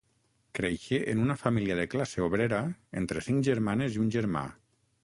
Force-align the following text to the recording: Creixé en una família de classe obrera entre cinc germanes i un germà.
Creixé 0.59 0.99
en 1.13 1.21
una 1.25 1.35
família 1.41 1.77
de 1.81 1.85
classe 1.93 2.25
obrera 2.29 2.63
entre 3.03 3.25
cinc 3.31 3.49
germanes 3.51 4.01
i 4.01 4.05
un 4.07 4.15
germà. 4.19 4.47